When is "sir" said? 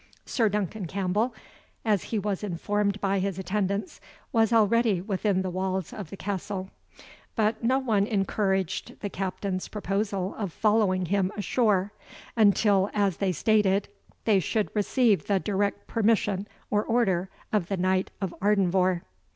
0.25-0.49